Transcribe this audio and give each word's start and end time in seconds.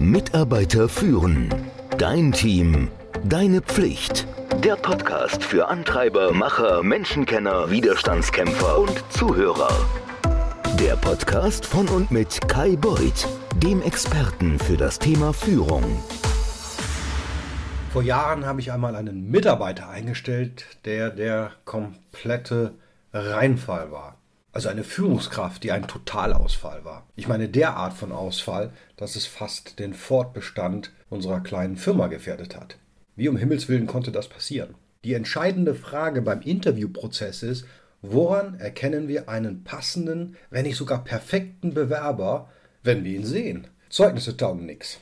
Mitarbeiter 0.00 0.88
führen. 0.88 1.54
Dein 1.98 2.32
Team. 2.32 2.88
Deine 3.22 3.60
Pflicht. 3.60 4.26
Der 4.64 4.76
Podcast 4.76 5.44
für 5.44 5.68
Antreiber, 5.68 6.32
Macher, 6.32 6.82
Menschenkenner, 6.82 7.70
Widerstandskämpfer 7.70 8.78
und 8.78 9.04
Zuhörer. 9.10 9.68
Der 10.80 10.96
Podcast 10.96 11.66
von 11.66 11.86
und 11.88 12.10
mit 12.10 12.48
Kai 12.48 12.76
Beuth, 12.76 13.28
dem 13.62 13.82
Experten 13.82 14.58
für 14.58 14.78
das 14.78 14.98
Thema 14.98 15.34
Führung. 15.34 15.84
Vor 17.92 18.02
Jahren 18.02 18.46
habe 18.46 18.60
ich 18.60 18.72
einmal 18.72 18.96
einen 18.96 19.30
Mitarbeiter 19.30 19.90
eingestellt, 19.90 20.64
der 20.86 21.10
der 21.10 21.50
komplette 21.66 22.72
Reinfall 23.12 23.92
war. 23.92 24.19
Also 24.52 24.68
eine 24.68 24.82
Führungskraft, 24.82 25.62
die 25.62 25.70
ein 25.70 25.86
Totalausfall 25.86 26.84
war. 26.84 27.06
Ich 27.14 27.28
meine 27.28 27.48
der 27.48 27.76
Art 27.76 27.92
von 27.92 28.10
Ausfall, 28.10 28.72
dass 28.96 29.14
es 29.14 29.26
fast 29.26 29.78
den 29.78 29.94
Fortbestand 29.94 30.92
unserer 31.08 31.40
kleinen 31.40 31.76
Firma 31.76 32.08
gefährdet 32.08 32.56
hat. 32.56 32.76
Wie 33.14 33.28
um 33.28 33.36
Himmels 33.36 33.68
willen 33.68 33.86
konnte 33.86 34.10
das 34.10 34.28
passieren? 34.28 34.74
Die 35.04 35.14
entscheidende 35.14 35.74
Frage 35.74 36.20
beim 36.20 36.42
Interviewprozess 36.42 37.42
ist, 37.42 37.64
woran 38.02 38.58
erkennen 38.58 39.08
wir 39.08 39.28
einen 39.28 39.62
passenden, 39.62 40.36
wenn 40.50 40.64
nicht 40.64 40.76
sogar 40.76 41.04
perfekten 41.04 41.72
Bewerber, 41.72 42.50
wenn 42.82 43.04
wir 43.04 43.12
ihn 43.12 43.26
sehen? 43.26 43.68
Zeugnisse 43.88 44.36
taugen 44.36 44.66
nichts. 44.66 44.98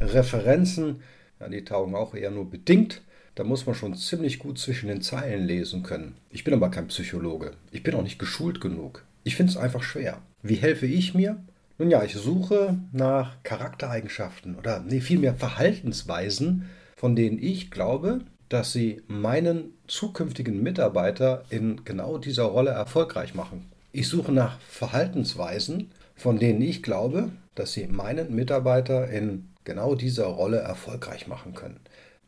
Referenzen, 0.00 1.02
ja, 1.40 1.48
die 1.48 1.64
taugen 1.64 1.94
auch 1.94 2.14
eher 2.14 2.30
nur 2.30 2.48
bedingt. 2.48 3.02
Da 3.34 3.44
muss 3.44 3.64
man 3.64 3.74
schon 3.74 3.94
ziemlich 3.94 4.38
gut 4.38 4.58
zwischen 4.58 4.88
den 4.88 5.00
Zeilen 5.00 5.46
lesen 5.46 5.82
können. 5.82 6.16
Ich 6.30 6.44
bin 6.44 6.52
aber 6.52 6.70
kein 6.70 6.88
Psychologe. 6.88 7.52
Ich 7.70 7.82
bin 7.82 7.94
auch 7.94 8.02
nicht 8.02 8.18
geschult 8.18 8.60
genug. 8.60 9.04
Ich 9.24 9.36
finde 9.36 9.52
es 9.52 9.56
einfach 9.56 9.82
schwer. 9.82 10.18
Wie 10.42 10.56
helfe 10.56 10.86
ich 10.86 11.14
mir? 11.14 11.42
Nun 11.78 11.90
ja, 11.90 12.04
ich 12.04 12.14
suche 12.14 12.78
nach 12.92 13.42
Charaktereigenschaften 13.42 14.56
oder 14.56 14.80
nee, 14.80 15.00
vielmehr 15.00 15.34
Verhaltensweisen, 15.34 16.66
von 16.96 17.16
denen 17.16 17.42
ich 17.42 17.70
glaube, 17.70 18.20
dass 18.48 18.72
sie 18.72 19.00
meinen 19.08 19.72
zukünftigen 19.86 20.62
Mitarbeiter 20.62 21.44
in 21.48 21.84
genau 21.84 22.18
dieser 22.18 22.44
Rolle 22.44 22.70
erfolgreich 22.70 23.34
machen. 23.34 23.70
Ich 23.92 24.08
suche 24.08 24.30
nach 24.30 24.58
Verhaltensweisen, 24.60 25.90
von 26.14 26.38
denen 26.38 26.60
ich 26.60 26.82
glaube, 26.82 27.30
dass 27.54 27.72
sie 27.72 27.86
meinen 27.86 28.34
Mitarbeiter 28.34 29.08
in 29.08 29.48
genau 29.64 29.94
dieser 29.94 30.26
Rolle 30.26 30.58
erfolgreich 30.58 31.26
machen 31.28 31.54
können. 31.54 31.80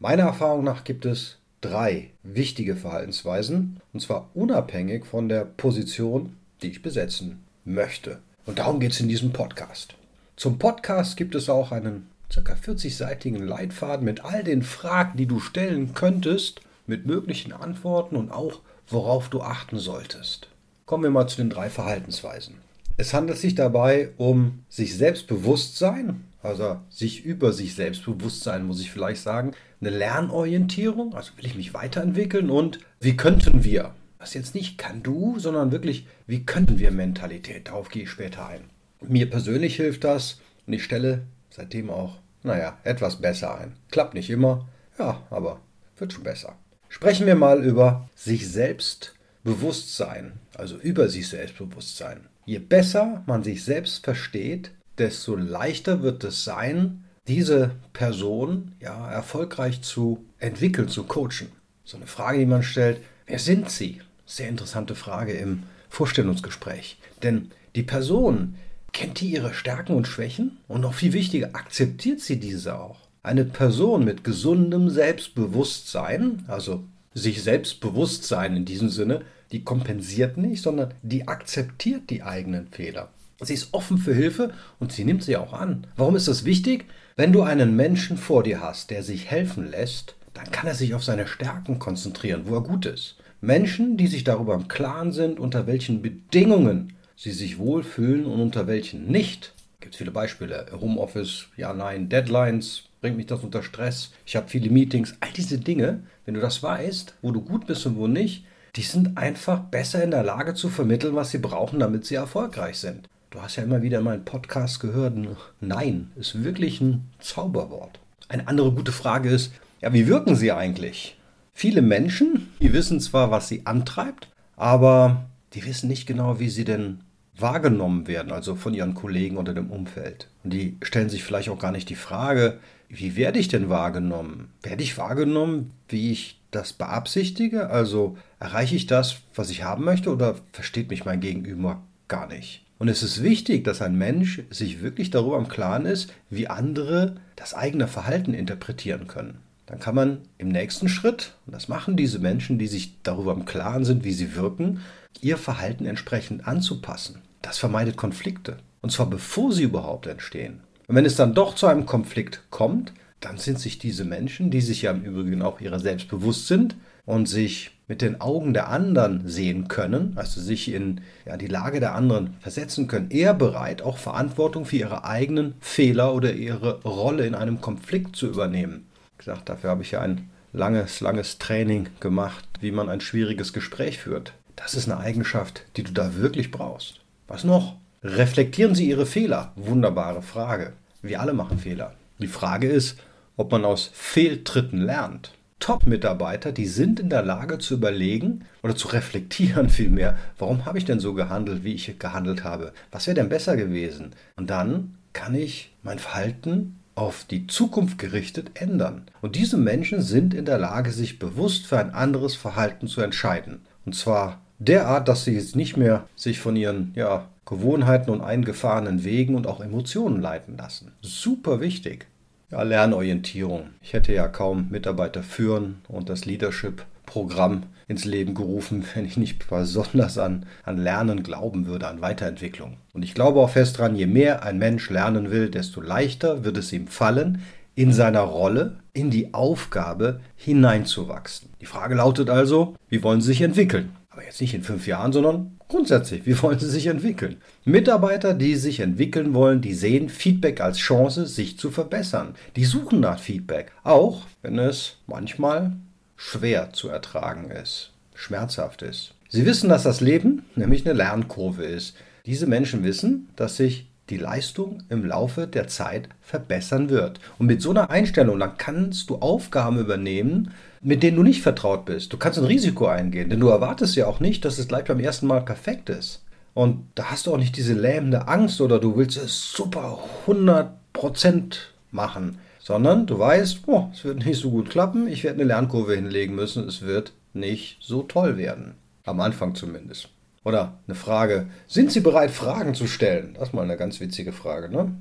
Meiner 0.04 0.24
Erfahrung 0.24 0.64
nach 0.64 0.84
gibt 0.84 1.06
es 1.06 1.38
drei 1.62 2.10
wichtige 2.22 2.76
Verhaltensweisen, 2.76 3.80
und 3.94 4.00
zwar 4.00 4.28
unabhängig 4.34 5.06
von 5.06 5.30
der 5.30 5.46
Position, 5.46 6.36
die 6.60 6.68
ich 6.68 6.82
besetzen 6.82 7.42
möchte. 7.64 8.18
Und 8.44 8.58
darum 8.58 8.80
geht 8.80 8.92
es 8.92 9.00
in 9.00 9.08
diesem 9.08 9.32
Podcast. 9.32 9.94
Zum 10.36 10.58
Podcast 10.58 11.16
gibt 11.16 11.34
es 11.34 11.48
auch 11.48 11.72
einen 11.72 12.06
ca. 12.28 12.52
40-seitigen 12.52 13.42
Leitfaden 13.42 14.04
mit 14.04 14.22
all 14.26 14.44
den 14.44 14.62
Fragen, 14.62 15.16
die 15.16 15.24
du 15.24 15.40
stellen 15.40 15.94
könntest, 15.94 16.60
mit 16.86 17.06
möglichen 17.06 17.54
Antworten 17.54 18.16
und 18.16 18.30
auch 18.30 18.60
worauf 18.88 19.30
du 19.30 19.40
achten 19.40 19.78
solltest. 19.78 20.50
Kommen 20.84 21.04
wir 21.04 21.10
mal 21.10 21.28
zu 21.28 21.38
den 21.38 21.48
drei 21.48 21.70
Verhaltensweisen. 21.70 22.56
Es 22.98 23.14
handelt 23.14 23.38
sich 23.38 23.54
dabei 23.54 24.10
um 24.18 24.64
sich 24.68 24.98
Selbstbewusstsein, 24.98 26.24
also 26.42 26.76
sich 26.90 27.24
über 27.24 27.54
sich 27.54 27.74
Selbstbewusstsein, 27.74 28.66
muss 28.66 28.82
ich 28.82 28.90
vielleicht 28.90 29.22
sagen, 29.22 29.52
eine 29.86 29.96
Lernorientierung, 29.96 31.14
also 31.14 31.32
will 31.36 31.46
ich 31.46 31.54
mich 31.54 31.74
weiterentwickeln 31.74 32.50
und 32.50 32.80
wie 33.00 33.16
könnten 33.16 33.64
wir, 33.64 33.94
was 34.18 34.34
jetzt 34.34 34.54
nicht 34.54 34.78
kann 34.78 35.02
du, 35.02 35.38
sondern 35.38 35.72
wirklich, 35.72 36.06
wie 36.26 36.44
könnten 36.44 36.78
wir 36.78 36.90
Mentalität, 36.90 37.68
darauf 37.68 37.88
gehe 37.88 38.04
ich 38.04 38.10
später 38.10 38.46
ein. 38.46 38.62
Mir 39.00 39.28
persönlich 39.28 39.76
hilft 39.76 40.04
das 40.04 40.40
und 40.66 40.72
ich 40.72 40.84
stelle 40.84 41.22
seitdem 41.50 41.90
auch, 41.90 42.18
naja, 42.42 42.78
etwas 42.84 43.20
besser 43.20 43.58
ein. 43.58 43.74
Klappt 43.90 44.14
nicht 44.14 44.30
immer, 44.30 44.68
ja, 44.98 45.22
aber 45.30 45.60
wird 45.98 46.12
schon 46.12 46.24
besser. 46.24 46.56
Sprechen 46.88 47.26
wir 47.26 47.34
mal 47.34 47.62
über 47.62 48.08
sich 48.14 48.48
selbst 48.50 49.14
Bewusstsein, 49.42 50.32
also 50.54 50.76
über 50.76 51.08
sich 51.08 51.28
Selbstbewusstsein. 51.28 52.28
Je 52.46 52.58
besser 52.58 53.22
man 53.26 53.42
sich 53.42 53.64
selbst 53.64 54.04
versteht, 54.04 54.70
desto 54.98 55.36
leichter 55.36 56.02
wird 56.02 56.24
es 56.24 56.44
sein, 56.44 57.03
diese 57.26 57.72
Person 57.92 58.72
ja 58.80 59.10
erfolgreich 59.10 59.82
zu 59.82 60.24
entwickeln, 60.38 60.88
zu 60.88 61.04
coachen. 61.04 61.48
So 61.84 61.96
eine 61.96 62.06
Frage, 62.06 62.38
die 62.38 62.46
man 62.46 62.62
stellt, 62.62 63.00
wer 63.26 63.38
sind 63.38 63.70
Sie? 63.70 64.00
Sehr 64.26 64.48
interessante 64.48 64.94
Frage 64.94 65.32
im 65.32 65.64
Vorstellungsgespräch. 65.88 66.98
Denn 67.22 67.50
die 67.74 67.82
Person, 67.82 68.56
kennt 68.92 69.20
die 69.20 69.30
ihre 69.30 69.54
Stärken 69.54 69.94
und 69.94 70.06
Schwächen? 70.06 70.58
Und 70.68 70.80
noch 70.80 70.94
viel 70.94 71.12
wichtiger, 71.12 71.50
akzeptiert 71.54 72.20
sie 72.20 72.40
diese 72.40 72.78
auch? 72.78 73.00
Eine 73.22 73.44
Person 73.44 74.04
mit 74.04 74.24
gesundem 74.24 74.90
Selbstbewusstsein, 74.90 76.44
also 76.46 76.84
sich 77.14 77.42
Selbstbewusstsein 77.42 78.56
in 78.56 78.64
diesem 78.64 78.90
Sinne, 78.90 79.22
die 79.52 79.64
kompensiert 79.64 80.36
nicht, 80.36 80.62
sondern 80.62 80.94
die 81.02 81.28
akzeptiert 81.28 82.10
die 82.10 82.22
eigenen 82.22 82.68
Fehler. 82.68 83.10
Sie 83.44 83.54
ist 83.54 83.72
offen 83.72 83.98
für 83.98 84.14
Hilfe 84.14 84.52
und 84.78 84.92
sie 84.92 85.04
nimmt 85.04 85.22
sie 85.22 85.36
auch 85.36 85.52
an. 85.52 85.86
Warum 85.96 86.16
ist 86.16 86.28
das 86.28 86.44
wichtig? 86.44 86.86
Wenn 87.16 87.32
du 87.32 87.42
einen 87.42 87.76
Menschen 87.76 88.16
vor 88.16 88.42
dir 88.42 88.60
hast, 88.60 88.90
der 88.90 89.02
sich 89.02 89.30
helfen 89.30 89.70
lässt, 89.70 90.16
dann 90.32 90.50
kann 90.50 90.66
er 90.66 90.74
sich 90.74 90.94
auf 90.94 91.04
seine 91.04 91.26
Stärken 91.26 91.78
konzentrieren, 91.78 92.42
wo 92.46 92.56
er 92.56 92.62
gut 92.62 92.86
ist. 92.86 93.16
Menschen, 93.40 93.96
die 93.96 94.06
sich 94.06 94.24
darüber 94.24 94.54
im 94.54 94.68
Klaren 94.68 95.12
sind, 95.12 95.38
unter 95.38 95.66
welchen 95.66 96.02
Bedingungen 96.02 96.94
sie 97.16 97.32
sich 97.32 97.58
wohlfühlen 97.58 98.26
und 98.26 98.40
unter 98.40 98.66
welchen 98.66 99.06
nicht. 99.06 99.54
Gibt 99.80 99.94
es 99.94 99.98
viele 99.98 100.10
Beispiele. 100.10 100.66
Homeoffice, 100.80 101.46
ja, 101.56 101.72
nein, 101.72 102.08
Deadlines, 102.08 102.84
bringt 103.00 103.16
mich 103.18 103.26
das 103.26 103.44
unter 103.44 103.62
Stress. 103.62 104.12
Ich 104.24 104.34
habe 104.34 104.48
viele 104.48 104.70
Meetings. 104.70 105.14
All 105.20 105.30
diese 105.36 105.58
Dinge, 105.58 106.00
wenn 106.24 106.34
du 106.34 106.40
das 106.40 106.62
weißt, 106.62 107.14
wo 107.22 107.32
du 107.32 107.42
gut 107.42 107.66
bist 107.66 107.84
und 107.86 107.96
wo 107.96 108.06
nicht, 108.06 108.44
die 108.76 108.82
sind 108.82 109.18
einfach 109.18 109.60
besser 109.60 110.02
in 110.02 110.10
der 110.10 110.24
Lage 110.24 110.54
zu 110.54 110.68
vermitteln, 110.68 111.14
was 111.14 111.30
sie 111.30 111.38
brauchen, 111.38 111.78
damit 111.78 112.06
sie 112.06 112.16
erfolgreich 112.16 112.78
sind. 112.78 113.08
Du 113.34 113.42
hast 113.42 113.56
ja 113.56 113.64
immer 113.64 113.82
wieder 113.82 113.98
in 113.98 114.04
meinen 114.04 114.24
Podcast 114.24 114.78
gehört, 114.78 115.14
Nein 115.60 116.12
ist 116.14 116.44
wirklich 116.44 116.80
ein 116.80 117.10
Zauberwort. 117.18 117.98
Eine 118.28 118.46
andere 118.46 118.70
gute 118.70 118.92
Frage 118.92 119.28
ist, 119.28 119.52
ja, 119.80 119.92
wie 119.92 120.06
wirken 120.06 120.36
sie 120.36 120.52
eigentlich? 120.52 121.18
Viele 121.52 121.82
Menschen, 121.82 122.52
die 122.60 122.72
wissen 122.72 123.00
zwar, 123.00 123.32
was 123.32 123.48
sie 123.48 123.66
antreibt, 123.66 124.28
aber 124.54 125.24
die 125.52 125.66
wissen 125.66 125.88
nicht 125.88 126.06
genau, 126.06 126.38
wie 126.38 126.48
sie 126.48 126.64
denn 126.64 127.00
wahrgenommen 127.36 128.06
werden, 128.06 128.30
also 128.30 128.54
von 128.54 128.72
ihren 128.72 128.94
Kollegen 128.94 129.36
oder 129.36 129.52
dem 129.52 129.72
Umfeld. 129.72 130.28
Und 130.44 130.52
die 130.52 130.76
stellen 130.82 131.10
sich 131.10 131.24
vielleicht 131.24 131.48
auch 131.48 131.58
gar 131.58 131.72
nicht 131.72 131.90
die 131.90 131.96
Frage, 131.96 132.60
wie 132.88 133.16
werde 133.16 133.40
ich 133.40 133.48
denn 133.48 133.68
wahrgenommen? 133.68 134.52
Werde 134.62 134.84
ich 134.84 134.96
wahrgenommen, 134.96 135.72
wie 135.88 136.12
ich 136.12 136.40
das 136.52 136.72
beabsichtige? 136.72 137.68
Also 137.68 138.16
erreiche 138.38 138.76
ich 138.76 138.86
das, 138.86 139.16
was 139.34 139.50
ich 139.50 139.64
haben 139.64 139.84
möchte, 139.84 140.12
oder 140.12 140.36
versteht 140.52 140.90
mich 140.90 141.04
mein 141.04 141.18
Gegenüber 141.18 141.82
gar 142.06 142.28
nicht? 142.28 142.63
Und 142.78 142.88
es 142.88 143.02
ist 143.02 143.22
wichtig, 143.22 143.64
dass 143.64 143.82
ein 143.82 143.96
Mensch 143.96 144.42
sich 144.50 144.82
wirklich 144.82 145.10
darüber 145.10 145.38
im 145.38 145.48
Klaren 145.48 145.86
ist, 145.86 146.12
wie 146.30 146.48
andere 146.48 147.16
das 147.36 147.54
eigene 147.54 147.88
Verhalten 147.88 148.34
interpretieren 148.34 149.06
können. 149.06 149.38
Dann 149.66 149.80
kann 149.80 149.94
man 149.94 150.18
im 150.38 150.48
nächsten 150.48 150.88
Schritt, 150.88 151.34
und 151.46 151.54
das 151.54 151.68
machen 151.68 151.96
diese 151.96 152.18
Menschen, 152.18 152.58
die 152.58 152.66
sich 152.66 153.02
darüber 153.02 153.32
im 153.32 153.46
Klaren 153.46 153.84
sind, 153.84 154.04
wie 154.04 154.12
sie 154.12 154.36
wirken, 154.36 154.80
ihr 155.20 155.38
Verhalten 155.38 155.86
entsprechend 155.86 156.46
anzupassen. 156.46 157.22
Das 157.40 157.58
vermeidet 157.58 157.96
Konflikte. 157.96 158.58
Und 158.82 158.90
zwar 158.90 159.08
bevor 159.08 159.52
sie 159.52 159.62
überhaupt 159.62 160.06
entstehen. 160.06 160.60
Und 160.86 160.96
wenn 160.96 161.06
es 161.06 161.16
dann 161.16 161.34
doch 161.34 161.54
zu 161.54 161.66
einem 161.66 161.86
Konflikt 161.86 162.42
kommt, 162.50 162.92
dann 163.20 163.38
sind 163.38 163.58
sich 163.58 163.78
diese 163.78 164.04
Menschen, 164.04 164.50
die 164.50 164.60
sich 164.60 164.82
ja 164.82 164.90
im 164.90 165.02
Übrigen 165.02 165.40
auch 165.40 165.60
ihrer 165.60 165.80
selbst 165.80 166.08
bewusst 166.08 166.46
sind 166.46 166.76
und 167.06 167.26
sich 167.26 167.70
mit 167.86 168.00
den 168.00 168.20
Augen 168.20 168.54
der 168.54 168.68
anderen 168.68 169.28
sehen 169.28 169.68
können, 169.68 170.12
also 170.16 170.40
sich 170.40 170.72
in 170.72 171.02
ja, 171.26 171.36
die 171.36 171.46
Lage 171.46 171.80
der 171.80 171.94
anderen 171.94 172.34
versetzen 172.40 172.88
können, 172.88 173.10
eher 173.10 173.34
bereit, 173.34 173.82
auch 173.82 173.98
Verantwortung 173.98 174.64
für 174.64 174.76
ihre 174.76 175.04
eigenen 175.04 175.54
Fehler 175.60 176.14
oder 176.14 176.32
ihre 176.32 176.82
Rolle 176.82 177.26
in 177.26 177.34
einem 177.34 177.60
Konflikt 177.60 178.16
zu 178.16 178.26
übernehmen. 178.26 178.86
Wie 179.12 179.18
gesagt, 179.18 179.48
dafür 179.48 179.70
habe 179.70 179.82
ich 179.82 179.90
ja 179.90 180.00
ein 180.00 180.30
langes, 180.52 181.00
langes 181.00 181.38
Training 181.38 181.88
gemacht, 182.00 182.46
wie 182.60 182.70
man 182.70 182.88
ein 182.88 183.00
schwieriges 183.00 183.52
Gespräch 183.52 183.98
führt. 183.98 184.32
Das 184.56 184.74
ist 184.74 184.88
eine 184.88 185.00
Eigenschaft, 185.00 185.64
die 185.76 185.82
du 185.82 185.92
da 185.92 186.16
wirklich 186.16 186.50
brauchst. 186.50 187.00
Was 187.26 187.44
noch? 187.44 187.76
Reflektieren 188.02 188.74
Sie 188.74 188.88
Ihre 188.88 189.06
Fehler? 189.06 189.52
Wunderbare 189.56 190.22
Frage. 190.22 190.74
Wir 191.02 191.20
alle 191.20 191.32
machen 191.32 191.58
Fehler. 191.58 191.94
Die 192.18 192.28
Frage 192.28 192.68
ist, 192.68 192.98
ob 193.36 193.50
man 193.50 193.64
aus 193.64 193.90
Fehltritten 193.92 194.80
lernt. 194.80 195.32
Top-Mitarbeiter, 195.60 196.52
die 196.52 196.66
sind 196.66 197.00
in 197.00 197.10
der 197.10 197.22
Lage 197.22 197.58
zu 197.58 197.74
überlegen 197.74 198.44
oder 198.62 198.76
zu 198.76 198.88
reflektieren 198.88 199.68
vielmehr, 199.70 200.16
warum 200.38 200.66
habe 200.66 200.78
ich 200.78 200.84
denn 200.84 201.00
so 201.00 201.14
gehandelt, 201.14 201.64
wie 201.64 201.74
ich 201.74 201.98
gehandelt 201.98 202.44
habe? 202.44 202.72
Was 202.90 203.06
wäre 203.06 203.14
denn 203.14 203.28
besser 203.28 203.56
gewesen? 203.56 204.10
Und 204.36 204.50
dann 204.50 204.98
kann 205.12 205.34
ich 205.34 205.72
mein 205.82 205.98
Verhalten 205.98 206.80
auf 206.94 207.24
die 207.24 207.46
Zukunft 207.46 207.98
gerichtet 207.98 208.52
ändern. 208.54 209.02
Und 209.20 209.36
diese 209.36 209.56
Menschen 209.56 210.02
sind 210.02 210.34
in 210.34 210.44
der 210.44 210.58
Lage, 210.58 210.92
sich 210.92 211.18
bewusst 211.18 211.66
für 211.66 211.78
ein 211.78 211.92
anderes 211.92 212.34
Verhalten 212.34 212.86
zu 212.86 213.00
entscheiden. 213.00 213.62
Und 213.84 213.94
zwar 213.94 214.42
derart, 214.58 215.08
dass 215.08 215.24
sie 215.24 215.32
jetzt 215.32 215.56
nicht 215.56 215.76
mehr 215.76 216.06
sich 216.14 216.38
von 216.38 216.56
ihren 216.56 216.92
ja, 216.94 217.28
Gewohnheiten 217.46 218.10
und 218.10 218.20
eingefahrenen 218.20 219.04
Wegen 219.04 219.34
und 219.34 219.46
auch 219.46 219.60
Emotionen 219.60 220.20
leiten 220.20 220.56
lassen. 220.56 220.92
Super 221.00 221.60
wichtig. 221.60 222.06
Ja, 222.54 222.62
Lernorientierung. 222.62 223.70
Ich 223.82 223.94
hätte 223.94 224.12
ja 224.12 224.28
kaum 224.28 224.68
Mitarbeiter 224.70 225.24
führen 225.24 225.82
und 225.88 226.08
das 226.08 226.24
Leadership-Programm 226.24 227.64
ins 227.88 228.04
Leben 228.04 228.34
gerufen, 228.34 228.84
wenn 228.94 229.04
ich 229.04 229.16
nicht 229.16 229.48
besonders 229.48 230.18
an, 230.18 230.46
an 230.62 230.78
Lernen 230.78 231.24
glauben 231.24 231.66
würde, 231.66 231.88
an 231.88 232.00
Weiterentwicklung. 232.00 232.76
Und 232.92 233.02
ich 233.02 233.12
glaube 233.12 233.40
auch 233.40 233.50
fest 233.50 233.78
dran, 233.78 233.96
je 233.96 234.06
mehr 234.06 234.44
ein 234.44 234.58
Mensch 234.58 234.88
lernen 234.88 235.32
will, 235.32 235.50
desto 235.50 235.80
leichter 235.80 236.44
wird 236.44 236.56
es 236.56 236.72
ihm 236.72 236.86
fallen, 236.86 237.42
in 237.74 237.92
seiner 237.92 238.20
Rolle, 238.20 238.76
in 238.92 239.10
die 239.10 239.34
Aufgabe 239.34 240.20
hineinzuwachsen. 240.36 241.48
Die 241.60 241.66
Frage 241.66 241.96
lautet 241.96 242.30
also, 242.30 242.76
wie 242.88 243.02
wollen 243.02 243.20
Sie 243.20 243.32
sich 243.32 243.42
entwickeln? 243.42 243.96
Aber 244.10 244.22
jetzt 244.22 244.40
nicht 244.40 244.54
in 244.54 244.62
fünf 244.62 244.86
Jahren, 244.86 245.12
sondern 245.12 245.58
grundsätzlich, 245.74 246.24
wie 246.24 246.40
wollen 246.40 246.60
Sie 246.60 246.70
sich 246.70 246.86
entwickeln? 246.86 247.38
Mitarbeiter, 247.64 248.32
die 248.32 248.54
sich 248.54 248.78
entwickeln 248.78 249.34
wollen, 249.34 249.60
die 249.60 249.74
sehen 249.74 250.08
Feedback 250.08 250.60
als 250.60 250.78
Chance, 250.78 251.26
sich 251.26 251.58
zu 251.58 251.72
verbessern. 251.72 252.36
Die 252.54 252.64
suchen 252.64 253.00
nach 253.00 253.18
Feedback, 253.18 253.72
auch 253.82 254.22
wenn 254.42 254.60
es 254.60 254.98
manchmal 255.08 255.72
schwer 256.16 256.72
zu 256.72 256.88
ertragen 256.88 257.50
ist, 257.50 257.90
schmerzhaft 258.14 258.82
ist. 258.82 259.14
Sie 259.28 259.46
wissen, 259.46 259.68
dass 259.68 259.82
das 259.82 260.00
Leben 260.00 260.44
nämlich 260.54 260.86
eine 260.86 260.96
Lernkurve 260.96 261.64
ist. 261.64 261.96
Diese 262.24 262.46
Menschen 262.46 262.84
wissen, 262.84 263.28
dass 263.34 263.56
sich 263.56 263.88
die 264.10 264.18
Leistung 264.18 264.84
im 264.90 265.04
Laufe 265.04 265.48
der 265.48 265.66
Zeit 265.66 266.08
verbessern 266.22 266.88
wird. 266.88 267.18
Und 267.38 267.46
mit 267.46 267.60
so 267.62 267.70
einer 267.70 267.90
Einstellung, 267.90 268.38
dann 268.38 268.58
kannst 268.58 269.10
du 269.10 269.16
Aufgaben 269.16 269.80
übernehmen, 269.80 270.52
mit 270.84 271.02
denen 271.02 271.16
du 271.16 271.22
nicht 271.22 271.42
vertraut 271.42 271.86
bist. 271.86 272.12
Du 272.12 272.18
kannst 272.18 272.38
ein 272.38 272.44
Risiko 272.44 272.86
eingehen, 272.86 273.30
denn 273.30 273.40
du 273.40 273.48
erwartest 273.48 273.96
ja 273.96 274.06
auch 274.06 274.20
nicht, 274.20 274.44
dass 274.44 274.58
es 274.58 274.68
gleich 274.68 274.84
beim 274.84 275.00
ersten 275.00 275.26
Mal 275.26 275.40
perfekt 275.40 275.88
ist. 275.88 276.22
Und 276.52 276.86
da 276.94 277.10
hast 277.10 277.26
du 277.26 277.32
auch 277.32 277.38
nicht 277.38 277.56
diese 277.56 277.72
lähmende 277.72 278.28
Angst 278.28 278.60
oder 278.60 278.78
du 278.78 278.94
willst 278.94 279.16
es 279.16 279.50
super 279.50 279.98
100% 280.26 281.54
machen, 281.90 282.38
sondern 282.60 283.06
du 283.06 283.18
weißt, 283.18 283.62
oh, 283.66 283.88
es 283.92 284.04
wird 284.04 284.24
nicht 284.24 284.38
so 284.38 284.50
gut 284.50 284.68
klappen, 284.68 285.08
ich 285.08 285.24
werde 285.24 285.40
eine 285.40 285.48
Lernkurve 285.48 285.96
hinlegen 285.96 286.34
müssen, 286.34 286.68
es 286.68 286.82
wird 286.82 287.12
nicht 287.32 287.78
so 287.80 288.02
toll 288.02 288.36
werden. 288.36 288.74
Am 289.04 289.20
Anfang 289.20 289.54
zumindest. 289.54 290.10
Oder 290.44 290.78
eine 290.86 290.94
Frage, 290.94 291.48
sind 291.66 291.92
Sie 291.92 292.00
bereit, 292.00 292.30
Fragen 292.30 292.74
zu 292.74 292.86
stellen? 292.86 293.34
Das 293.34 293.48
ist 293.48 293.54
mal 293.54 293.62
eine 293.62 293.78
ganz 293.78 294.00
witzige 294.00 294.32
Frage, 294.32 294.68
ne? 294.68 294.94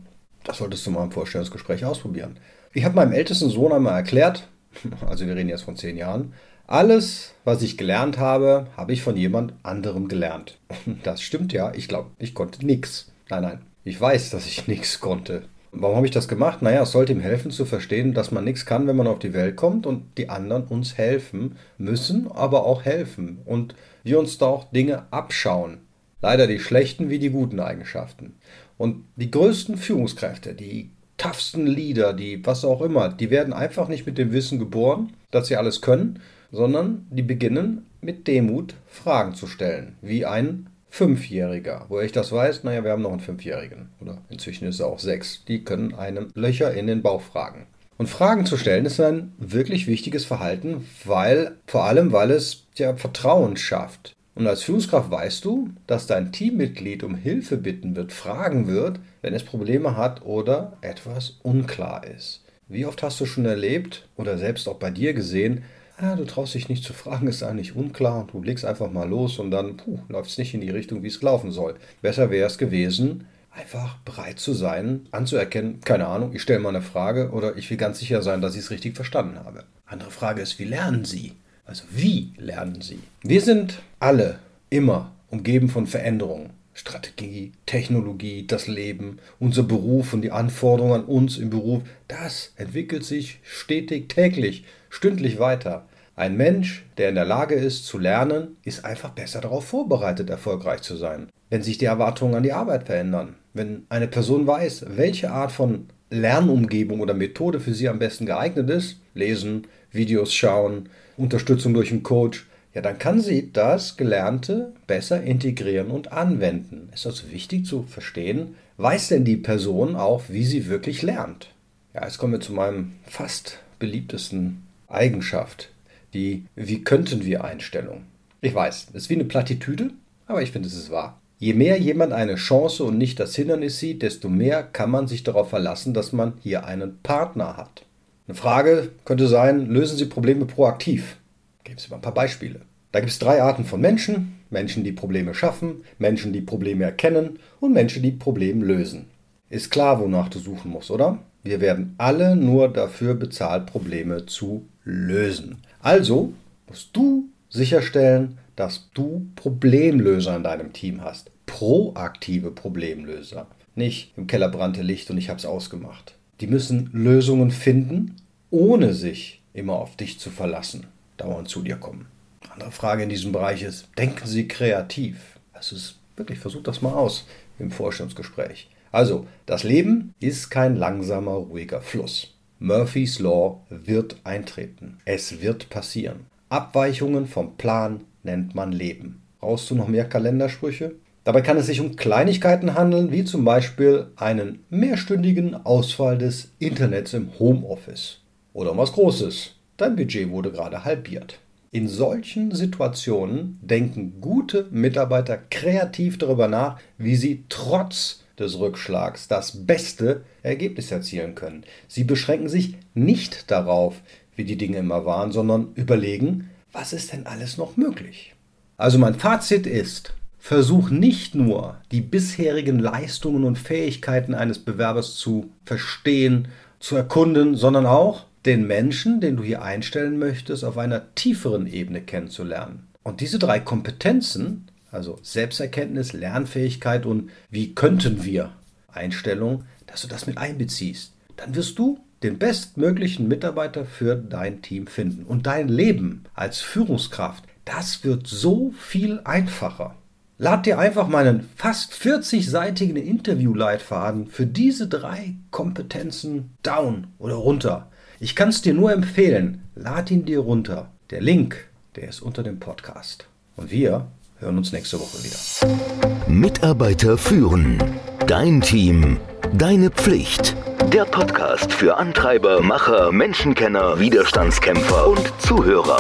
Das 0.46 0.58
solltest 0.58 0.86
du 0.88 0.92
mal 0.92 1.04
im 1.04 1.12
Vorstellungsgespräch 1.12 1.86
ausprobieren. 1.86 2.38
Ich 2.74 2.86
habe 2.86 2.96
meinem 2.96 3.12
ältesten 3.12 3.50
Sohn 3.50 3.72
einmal 3.72 3.96
erklärt, 3.96 4.48
also 5.08 5.26
wir 5.26 5.36
reden 5.36 5.50
jetzt 5.50 5.64
von 5.64 5.76
zehn 5.76 5.98
Jahren, 5.98 6.34
alles, 6.68 7.34
was 7.44 7.62
ich 7.62 7.78
gelernt 7.78 8.18
habe, 8.18 8.68
habe 8.78 8.94
ich 8.94 9.02
von 9.02 9.18
jemand 9.18 9.54
anderem 9.64 10.08
gelernt. 10.08 10.58
Das 11.04 11.22
stimmt 11.22 11.54
ja, 11.54 11.74
ich 11.74 11.88
glaube, 11.88 12.12
ich 12.20 12.34
konnte 12.34 12.66
nichts. 12.66 13.12
Nein, 13.30 13.44
nein, 13.44 13.62
ich 13.84 14.00
weiß, 14.00 14.30
dass 14.30 14.46
ich 14.46 14.68
nichts 14.68 15.00
konnte. 15.00 15.44
Warum 15.76 15.96
habe 15.96 16.06
ich 16.06 16.14
das 16.14 16.28
gemacht? 16.28 16.62
Naja, 16.62 16.84
es 16.84 16.92
sollte 16.92 17.14
ihm 17.14 17.20
helfen 17.20 17.50
zu 17.50 17.66
verstehen, 17.66 18.14
dass 18.14 18.32
man 18.32 18.44
nichts 18.44 18.66
kann, 18.66 18.86
wenn 18.86 18.96
man 18.96 19.08
auf 19.08 19.18
die 19.18 19.34
Welt 19.34 19.56
kommt 19.56 19.88
und 19.88 20.18
die 20.20 20.30
anderen 20.30 20.66
uns 20.66 20.98
helfen 21.00 21.58
müssen, 21.80 22.32
aber 22.32 22.66
auch 22.66 22.86
helfen 22.86 23.40
und 23.46 23.74
wir 24.04 24.20
uns 24.20 24.38
da 24.38 24.46
auch 24.46 24.72
Dinge 24.72 25.12
abschauen. 25.12 25.80
Leider 26.22 26.48
die 26.48 26.60
schlechten 26.60 27.10
wie 27.10 27.20
die 27.20 27.32
guten 27.32 27.60
Eigenschaften. 27.60 28.36
Und 28.78 29.04
die 29.16 29.32
größten 29.32 29.76
Führungskräfte, 29.78 30.54
die 30.54 30.92
toughsten 31.24 31.66
Leader, 31.66 32.14
die 32.14 32.46
was 32.46 32.66
auch 32.66 32.82
immer, 32.82 33.08
die 33.08 33.30
werden 33.30 33.54
einfach 33.54 33.88
nicht 33.88 34.06
mit 34.06 34.18
dem 34.18 34.34
Wissen 34.34 34.60
geboren, 34.60 35.14
dass 35.32 35.48
sie 35.48 35.56
alles 35.56 35.82
können, 35.82 36.20
sondern 36.52 37.08
die 37.10 37.22
beginnen 37.22 37.86
mit 38.02 38.28
Demut 38.28 38.76
Fragen 38.88 39.34
zu 39.34 39.48
stellen, 39.48 39.96
wie 40.02 40.26
ein 40.26 40.68
Fünfjähriger. 40.90 41.86
Wo 41.88 42.02
ich 42.02 42.12
das 42.12 42.32
weiß, 42.32 42.66
naja, 42.66 42.84
wir 42.84 42.92
haben 42.92 43.02
noch 43.02 43.12
einen 43.12 43.22
Fünfjährigen. 43.22 43.90
Oder 44.02 44.20
inzwischen 44.30 44.68
ist 44.68 44.80
er 44.80 44.88
auch 44.88 45.00
sechs. 45.00 45.44
Die 45.46 45.64
können 45.64 45.96
einem 45.96 46.28
Löcher 46.36 46.74
in 46.74 46.88
den 46.88 47.02
Bauch 47.02 47.22
fragen. 47.22 47.66
Und 47.98 48.08
Fragen 48.08 48.46
zu 48.46 48.58
stellen 48.58 48.86
ist 48.86 49.00
ein 49.00 49.32
wirklich 49.38 49.88
wichtiges 49.88 50.26
Verhalten, 50.26 50.86
weil, 51.06 51.56
vor 51.68 51.86
allem, 51.86 52.12
weil 52.12 52.32
es 52.32 52.66
ja 52.76 52.96
Vertrauen 52.96 53.56
schafft. 53.56 54.14
Und 54.36 54.48
als 54.48 54.64
Führungskraft 54.64 55.12
weißt 55.12 55.46
du, 55.46 55.70
dass 55.86 56.08
dein 56.08 56.32
Teammitglied 56.32 57.04
um 57.04 57.16
Hilfe 57.16 57.58
bitten 57.58 57.96
wird, 57.96 58.12
fragen 58.12 58.68
wird, 58.68 59.00
wenn 59.22 59.34
es 59.34 59.44
Probleme 59.44 59.96
hat 59.96 60.26
oder 60.26 60.78
etwas 60.82 61.38
unklar 61.44 62.06
ist. 62.06 62.44
Wie 62.68 62.86
oft 62.86 63.04
hast 63.04 63.20
du 63.20 63.26
schon 63.26 63.46
erlebt 63.46 64.08
oder 64.16 64.38
selbst 64.38 64.68
auch 64.68 64.78
bei 64.78 64.90
dir 64.90 65.14
gesehen, 65.14 65.64
ah, 65.98 66.16
du 66.16 66.26
traust 66.26 66.56
dich 66.56 66.70
nicht 66.70 66.84
zu 66.84 66.94
fragen, 66.94 67.28
ist 67.28 67.44
eigentlich 67.44 67.76
unklar 67.76 68.22
und 68.22 68.34
du 68.34 68.42
legst 68.42 68.66
einfach 68.66 68.92
mal 68.92 69.08
los 69.08 69.38
und 69.38 69.52
dann 69.52 69.82
läuft 70.10 70.32
es 70.32 70.38
nicht 70.38 70.54
in 70.54 70.62
die 70.62 70.72
Richtung, 70.72 71.04
wie 71.04 71.08
es 71.08 71.22
laufen 71.22 71.52
soll. 71.52 71.76
Besser 72.02 72.32
wäre 72.32 72.48
es 72.48 72.58
gewesen, 72.58 73.28
einfach 73.52 73.98
bereit 74.00 74.40
zu 74.40 74.54
sein, 74.54 75.08
anzuerkennen, 75.12 75.82
keine 75.82 76.08
Ahnung, 76.08 76.34
ich 76.34 76.42
stelle 76.42 76.60
mal 76.60 76.70
eine 76.70 76.82
Frage 76.82 77.30
oder 77.30 77.56
ich 77.56 77.70
will 77.70 77.78
ganz 77.78 78.00
sicher 78.00 78.24
sein, 78.24 78.42
dass 78.42 78.56
ich 78.56 78.62
es 78.62 78.72
richtig 78.72 78.96
verstanden 78.96 79.38
habe. 79.38 79.66
Andere 79.86 80.10
Frage 80.10 80.42
ist, 80.42 80.58
wie 80.58 80.64
lernen 80.64 81.06
Sie? 81.06 81.34
Also 81.66 81.84
wie 81.92 82.34
lernen 82.38 82.82
Sie? 82.82 83.00
Wir 83.24 83.42
sind 83.42 83.82
alle 84.00 84.40
immer 84.70 85.12
umgeben 85.30 85.70
von 85.70 85.88
Veränderungen. 85.88 86.52
Strategie, 86.74 87.52
Technologie, 87.66 88.48
das 88.48 88.68
Leben, 88.68 89.20
unser 89.40 89.64
Beruf 89.64 90.14
und 90.14 90.24
die 90.24 90.32
Anforderungen 90.32 91.02
an 91.02 91.06
uns 91.06 91.38
im 91.38 91.52
Beruf, 91.52 91.84
das 92.08 92.52
entwickelt 92.56 93.06
sich 93.06 93.40
stetig, 93.44 94.10
täglich, 94.10 94.66
stündlich 94.90 95.38
weiter. 95.40 95.86
Ein 96.16 96.36
Mensch, 96.36 96.86
der 96.98 97.10
in 97.10 97.16
der 97.16 97.26
Lage 97.26 97.56
ist 97.56 97.86
zu 97.86 97.98
lernen, 97.98 98.58
ist 98.64 98.86
einfach 98.86 99.12
besser 99.12 99.42
darauf 99.42 99.66
vorbereitet, 99.66 100.30
erfolgreich 100.30 100.82
zu 100.82 100.96
sein. 100.96 101.30
Wenn 101.50 101.64
sich 101.64 101.78
die 101.78 101.86
Erwartungen 101.86 102.36
an 102.36 102.44
die 102.44 102.54
Arbeit 102.54 102.86
verändern, 102.88 103.36
wenn 103.54 103.86
eine 103.90 104.08
Person 104.08 104.48
weiß, 104.48 104.86
welche 104.96 105.32
Art 105.32 105.52
von 105.52 105.88
Lernumgebung 106.10 107.00
oder 107.00 107.14
Methode 107.14 107.60
für 107.60 107.74
sie 107.74 107.90
am 107.90 108.00
besten 108.00 108.26
geeignet 108.26 108.70
ist, 108.70 109.00
lesen, 109.14 109.68
Videos 109.92 110.34
schauen, 110.34 110.90
Unterstützung 111.18 111.74
durch 111.74 111.92
einen 111.92 112.04
Coach, 112.04 112.48
ja, 112.74 112.82
dann 112.82 112.98
kann 112.98 113.22
sie 113.22 113.52
das 113.54 113.98
Gelernte 113.98 114.74
besser 114.88 115.22
integrieren 115.22 115.92
und 115.92 116.12
anwenden. 116.12 116.90
Es 116.92 117.02
ist 117.02 117.06
also 117.06 117.32
wichtig 117.32 117.66
zu 117.66 117.84
verstehen, 117.84 118.56
weiß 118.78 119.10
denn 119.10 119.26
die 119.26 119.38
Person 119.38 119.96
auch, 119.96 120.24
wie 120.30 120.44
sie 120.44 120.68
wirklich 120.68 121.04
lernt? 121.04 121.50
Ja, 121.94 122.04
jetzt 122.04 122.18
kommen 122.18 122.34
wir 122.34 122.42
zu 122.42 122.54
meinem 122.54 122.94
fast 123.04 123.60
beliebtesten 123.78 124.64
Eigenschaft, 124.88 125.70
die 126.14 126.46
Wie 126.56 126.84
könnten 126.84 127.26
wir 127.26 127.44
Einstellung. 127.44 128.04
Ich 128.42 128.54
weiß, 128.54 128.88
es 128.90 129.04
ist 129.04 129.10
wie 129.10 129.16
eine 129.16 129.26
Plattitüde, 129.26 129.92
aber 130.26 130.42
ich 130.42 130.52
finde, 130.52 130.68
es 130.68 130.76
ist 130.76 130.90
wahr. 130.90 131.20
Je 131.38 131.54
mehr 131.54 131.80
jemand 131.80 132.14
eine 132.14 132.36
Chance 132.36 132.84
und 132.84 132.98
nicht 132.98 133.20
das 133.20 133.36
Hindernis 133.36 133.80
sieht, 133.80 134.02
desto 134.02 134.30
mehr 134.30 134.64
kann 134.64 134.90
man 134.90 135.08
sich 135.08 135.24
darauf 135.24 135.50
verlassen, 135.50 135.94
dass 135.94 136.14
man 136.14 136.34
hier 136.42 136.66
einen 136.66 137.00
Partner 137.02 137.58
hat. 137.58 137.86
Eine 138.28 138.36
Frage 138.36 138.92
könnte 139.06 139.28
sein, 139.28 139.68
lösen 139.68 139.98
Sie 139.98 140.06
Probleme 140.06 140.46
proaktiv? 140.46 141.18
Geben 141.64 141.78
Sie 141.78 141.90
mal 141.90 141.98
ein 141.98 142.02
paar 142.02 142.14
Beispiele. 142.14 142.62
Da 142.94 143.00
gibt 143.00 143.12
es 143.12 143.20
drei 143.20 143.42
Arten 143.42 143.66
von 143.66 143.82
Menschen. 143.82 144.40
Menschen, 144.50 144.84
die 144.84 144.92
Probleme 144.92 145.34
schaffen, 145.34 145.84
Menschen, 145.98 146.32
die 146.32 146.42
Probleme 146.42 146.86
erkennen 146.86 147.40
und 147.60 147.74
Menschen, 147.74 148.04
die 148.04 148.12
Probleme 148.12 148.64
lösen. 148.64 149.08
Ist 149.50 149.72
klar, 149.72 150.00
wonach 150.00 150.30
du 150.30 150.40
suchen 150.40 150.72
musst, 150.72 150.92
oder? 150.92 151.20
Wir 151.44 151.60
werden 151.60 151.96
alle 151.98 152.36
nur 152.36 152.72
dafür 152.72 153.16
bezahlt, 153.16 153.66
Probleme 153.66 154.26
zu 154.26 154.68
lösen. 154.86 155.58
Also 155.80 156.34
musst 156.70 156.96
du 156.96 157.30
sicherstellen, 157.50 158.38
dass 158.56 158.90
du 158.94 159.28
Problemlöser 159.36 160.36
in 160.38 160.44
deinem 160.44 160.72
Team 160.72 161.04
hast. 161.04 161.32
Proaktive 161.46 162.52
Problemlöser. 162.52 163.48
Nicht 163.76 164.14
im 164.16 164.28
Keller 164.28 164.50
brannte 164.50 164.82
Licht 164.82 165.10
und 165.10 165.18
ich 165.18 165.30
habe 165.30 165.40
es 165.40 165.46
ausgemacht. 165.46 166.16
Die 166.40 166.48
müssen 166.48 166.90
Lösungen 166.94 167.52
finden, 167.52 168.16
ohne 168.50 168.94
sich 168.94 169.42
immer 169.54 169.74
auf 169.74 169.96
dich 169.96 170.20
zu 170.20 170.30
verlassen, 170.30 170.88
dauernd 171.18 171.48
zu 171.48 171.62
dir 171.62 171.78
kommen. 171.78 172.08
Andere 172.50 172.72
Frage 172.72 173.04
in 173.04 173.10
diesem 173.10 173.32
Bereich 173.32 173.64
ist, 173.64 173.88
denken 173.98 174.28
Sie 174.28 174.48
kreativ. 174.48 175.40
Also 175.54 175.76
wirklich, 176.16 176.40
versucht 176.40 176.68
das 176.68 176.82
mal 176.82 176.94
aus 176.94 177.26
im 177.60 177.72
Vorstellungsgespräch. 177.72 178.70
Also, 178.92 179.28
das 179.46 179.64
Leben 179.64 180.14
ist 180.20 180.50
kein 180.50 180.76
langsamer, 180.76 181.32
ruhiger 181.32 181.82
Fluss. 181.82 182.36
Murphy's 182.60 183.20
Law 183.20 183.62
wird 183.70 184.18
eintreten. 184.24 185.00
Es 185.06 185.42
wird 185.42 185.70
passieren. 185.70 186.28
Abweichungen 186.50 187.28
vom 187.28 187.58
Plan 187.58 188.02
nennt 188.22 188.54
man 188.54 188.72
Leben. 188.72 189.24
Brauchst 189.40 189.70
du 189.70 189.76
noch 189.76 189.88
mehr 189.88 190.08
Kalendersprüche? 190.08 190.94
Dabei 191.24 191.42
kann 191.42 191.58
es 191.58 191.68
sich 191.68 191.80
um 191.80 191.96
Kleinigkeiten 191.96 192.76
handeln, 192.76 193.12
wie 193.12 193.24
zum 193.24 193.46
Beispiel 193.46 194.08
einen 194.18 194.66
mehrstündigen 194.70 195.66
Ausfall 195.66 196.18
des 196.18 196.52
Internets 196.60 197.14
im 197.14 197.40
Homeoffice. 197.40 198.20
Oder 198.52 198.72
um 198.72 198.78
was 198.78 198.92
Großes. 198.92 199.56
Dein 199.78 199.96
Budget 199.96 200.30
wurde 200.30 200.52
gerade 200.52 200.84
halbiert. 200.84 201.40
In 201.72 201.88
solchen 201.88 202.54
Situationen 202.54 203.58
denken 203.62 204.22
gute 204.22 204.68
Mitarbeiter 204.70 205.40
kreativ 205.50 206.18
darüber 206.18 206.48
nach, 206.48 206.80
wie 206.98 207.16
sie 207.16 207.46
trotz 207.50 208.24
des 208.38 208.60
Rückschlags 208.60 209.28
das 209.28 209.66
beste 209.66 210.24
Ergebnis 210.44 210.92
erzielen 210.92 211.36
können. 211.36 211.64
Sie 211.88 212.04
beschränken 212.04 212.50
sich 212.50 212.76
nicht 212.94 213.50
darauf, 213.50 214.02
wie 214.36 214.44
die 214.44 214.58
Dinge 214.58 214.78
immer 214.78 215.06
waren, 215.06 215.32
sondern 215.32 215.70
überlegen, 215.76 216.50
was 216.72 216.94
ist 216.94 217.14
denn 217.14 217.26
alles 217.28 217.58
noch 217.58 217.78
möglich. 217.78 218.36
Also 218.78 218.98
mein 218.98 219.16
Fazit 219.16 219.66
ist, 219.66 220.14
versuch 220.44 220.90
nicht 220.90 221.36
nur 221.36 221.78
die 221.94 222.02
bisherigen 222.02 222.78
Leistungen 222.78 223.46
und 223.46 223.58
Fähigkeiten 223.58 224.34
eines 224.36 224.60
Bewerbers 224.60 225.16
zu 225.16 225.50
verstehen, 225.64 226.50
zu 226.82 226.98
erkunden, 226.98 227.56
sondern 227.56 227.86
auch 227.86 228.26
den 228.46 228.68
Menschen, 228.68 229.22
den 229.22 229.38
du 229.38 229.44
hier 229.44 229.62
einstellen 229.62 230.20
möchtest, 230.20 230.66
auf 230.66 230.78
einer 230.78 231.16
tieferen 231.16 231.66
Ebene 231.66 232.02
kennenzulernen. 232.02 232.90
Und 233.04 233.22
diese 233.22 233.40
drei 233.40 233.62
Kompetenzen, 233.62 234.68
also 234.92 235.18
Selbsterkenntnis, 235.22 236.12
Lernfähigkeit 236.12 237.06
und 237.06 237.30
wie 237.50 237.74
könnten 237.74 238.26
wir 238.26 238.52
Einstellung, 238.92 239.64
dass 239.88 240.02
du 240.02 240.10
das 240.10 240.28
mit 240.28 240.38
einbeziehst. 240.38 241.14
Dann 241.38 241.56
wirst 241.56 241.80
du 241.80 242.02
den 242.22 242.38
bestmöglichen 242.38 243.30
Mitarbeiter 243.30 243.86
für 243.86 244.18
dein 244.18 244.62
Team 244.62 244.88
finden. 244.88 245.24
Und 245.24 245.48
dein 245.48 245.70
Leben 245.70 246.26
als 246.34 246.60
Führungskraft, 246.60 247.46
das 247.64 248.04
wird 248.04 248.28
so 248.28 248.74
viel 248.78 249.22
einfacher. 249.24 249.96
Lad 250.40 250.66
dir 250.66 250.80
einfach 250.80 251.08
meinen 251.08 251.48
fast 251.56 251.94
40-seitigen 251.94 252.96
Interviewleitfaden 252.96 254.28
für 254.28 254.48
diese 254.48 254.88
drei 254.88 255.36
Kompetenzen 255.52 256.58
down 256.64 257.08
oder 257.20 257.36
runter. 257.36 257.92
Ich 258.20 258.36
kann 258.36 258.50
es 258.50 258.64
dir 258.64 258.74
nur 258.74 258.92
empfehlen, 258.92 259.62
lad 259.76 260.10
ihn 260.10 260.26
dir 260.26 260.40
runter. 260.40 260.90
Der 261.12 261.22
Link, 261.22 261.68
der 261.96 262.10
ist 262.10 262.22
unter 262.22 262.42
dem 262.42 262.60
Podcast. 262.60 263.28
Und 263.58 263.70
wir 263.70 264.08
hören 264.40 264.58
uns 264.58 264.72
nächste 264.72 265.00
Woche 265.00 265.20
wieder. 265.24 266.28
Mitarbeiter 266.28 267.18
führen. 267.20 267.78
Dein 268.26 268.60
Team. 268.62 269.20
Deine 269.54 269.92
Pflicht. 269.92 270.56
Der 270.92 271.06
Podcast 271.06 271.72
für 271.72 271.98
Antreiber, 271.98 272.62
Macher, 272.62 273.12
Menschenkenner, 273.12 274.00
Widerstandskämpfer 274.00 275.10
und 275.10 275.32
Zuhörer. 275.38 276.00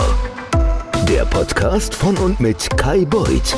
Der 1.07 1.25
Podcast 1.25 1.93
von 1.93 2.17
und 2.17 2.39
mit 2.39 2.75
Kai 2.77 3.05
Beuth, 3.05 3.57